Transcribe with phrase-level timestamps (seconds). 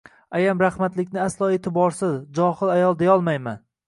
[0.37, 3.61] Ayam rahmatlikni aslo e'tiborsiz, johil ayol deyolmayman